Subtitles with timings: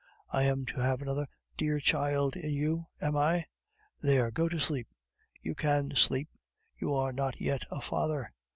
[0.31, 1.27] I am to have another
[1.57, 3.45] dear child in you, am I?
[4.01, 4.87] There, go to sleep;
[5.43, 6.29] you can sleep;
[6.79, 8.33] you are not yet a father.